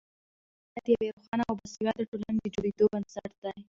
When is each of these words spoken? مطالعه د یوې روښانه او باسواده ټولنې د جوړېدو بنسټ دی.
مطالعه 0.77 0.83
د 0.85 0.87
یوې 0.95 1.09
روښانه 1.15 1.43
او 1.49 1.55
باسواده 1.59 2.03
ټولنې 2.09 2.39
د 2.41 2.47
جوړېدو 2.55 2.85
بنسټ 2.93 3.31
دی. 3.43 3.51